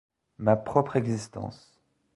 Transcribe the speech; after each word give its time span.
Ma 0.39 0.55
propre 0.57 0.95
existence. 0.97 1.79